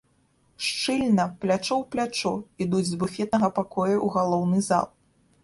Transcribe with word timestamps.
Шчыльна, 0.67 1.25
плячо 1.43 1.73
ў 1.81 1.91
плячо, 1.97 2.33
ідуць 2.67 2.89
з 2.91 2.99
буфетнага 3.05 3.53
пакоя 3.61 3.95
ў 4.05 4.13
галоўны 4.19 4.65
зал. 4.71 4.91